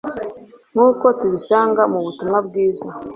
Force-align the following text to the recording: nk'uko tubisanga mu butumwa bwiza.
nk'uko 0.73 1.05
tubisanga 1.19 1.81
mu 1.91 1.99
butumwa 2.05 2.37
bwiza. 2.47 2.89